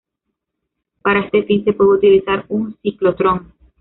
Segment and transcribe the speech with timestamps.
[1.03, 3.53] Para este fin se puede utilizar un ciclotrón.